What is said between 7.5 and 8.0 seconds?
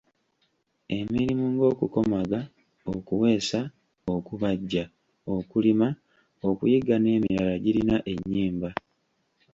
girina